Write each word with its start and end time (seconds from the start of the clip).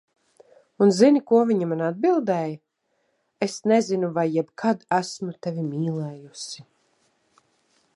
Un 0.85 0.93
zini, 0.99 1.19
ko 1.31 1.41
viņa 1.49 1.67
man 1.73 1.83
atbildēja, 1.89 2.57
"Es 3.49 3.61
nezinu, 3.73 4.11
vai 4.17 4.27
jebkad 4.39 4.85
esmu 5.03 5.39
tevi 5.49 5.71
mīlējusi." 5.71 6.69